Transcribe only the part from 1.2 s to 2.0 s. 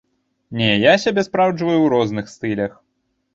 спраўджваю ў